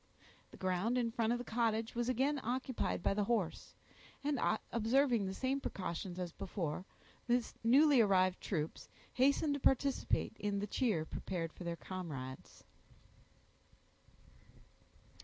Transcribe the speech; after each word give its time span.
The 0.49 0.57
ground 0.57 0.97
in 0.97 1.11
front 1.11 1.31
of 1.31 1.37
the 1.37 1.45
cottage 1.45 1.93
was 1.93 2.09
again 2.09 2.41
occupied 2.43 3.03
by 3.03 3.13
the 3.13 3.25
horse; 3.25 3.75
and 4.23 4.39
observing 4.71 5.27
the 5.27 5.33
same 5.35 5.61
precautions 5.61 6.17
as 6.17 6.31
before, 6.31 6.85
the 7.27 7.47
newly 7.63 8.01
arrived 8.01 8.41
troops 8.41 8.89
hastened 9.13 9.53
to 9.53 9.59
participate 9.59 10.35
in 10.39 10.57
the 10.57 10.65
cheer 10.65 11.05
prepared 11.05 11.53
for 11.53 11.63
their 11.65 11.75
comrades. 11.75 12.63